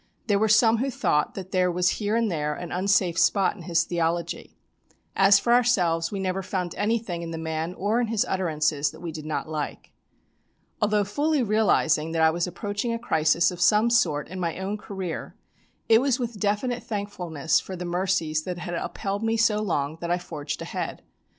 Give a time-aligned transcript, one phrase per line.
[0.25, 3.61] There were some who thought that there was here and there an unsafe spot in
[3.61, 4.57] his theology.
[5.15, 8.99] As for ourselves we never found anything in the man or in his utterances that
[8.99, 9.91] we did not like.
[10.81, 14.75] Although fully realising that I was approaching a crisis of some sort in my own
[14.75, 15.35] career,
[15.87, 20.09] it was with definite thankfulness for the mercies that had upheld me so long that
[20.09, 21.03] I forged ahead.